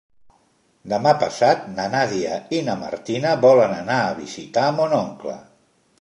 [0.93, 5.41] Demà passat na Nàdia i na Martina volen anar a visitar mon oncle.